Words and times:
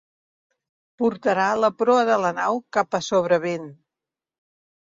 Portarà 1.01 1.45
la 1.65 1.71
proa 1.83 2.07
de 2.11 2.17
la 2.23 2.31
nau 2.39 2.57
cap 2.79 2.99
a 2.99 3.03
sobrevent. 3.11 3.69